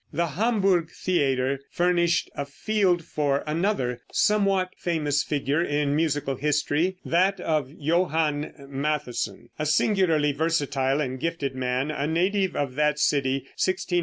[0.11, 7.39] The Hamburg theater furnished a field for another somewhat famous figure in musical history, that
[7.39, 13.53] of Johann Mattheson, a singularly versatile and gifted man, a native of that city (1681
[13.53, 13.97] 1764).